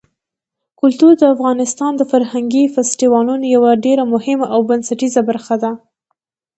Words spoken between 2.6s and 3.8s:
فستیوالونو یوه